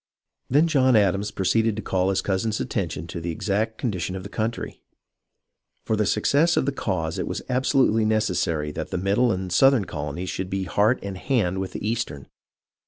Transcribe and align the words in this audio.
Then 0.49 0.65
John 0.67 0.95
Adams 0.95 1.29
proceeded 1.29 1.75
to 1.75 1.83
call 1.83 2.09
his 2.09 2.23
cousin's 2.23 2.59
atten 2.59 2.89
tion 2.89 3.05
to 3.05 3.21
the 3.21 3.29
exact 3.29 3.77
condition 3.77 4.15
of 4.15 4.23
the 4.23 4.29
country. 4.29 4.81
For 5.85 5.95
the 5.95 6.07
suc 6.07 6.25
cess 6.25 6.57
of 6.57 6.65
the 6.65 6.71
cause 6.71 7.19
it 7.19 7.27
was 7.27 7.43
absolutely 7.49 8.03
necessary 8.05 8.71
that 8.71 8.89
the 8.89 8.97
middle 8.97 9.31
and 9.31 9.53
southern 9.53 9.85
colonies 9.85 10.31
should 10.31 10.49
be 10.49 10.63
heart 10.63 10.97
and 11.03 11.19
hand 11.19 11.59
with 11.59 11.73
the 11.73 11.87
eastern. 11.87 12.25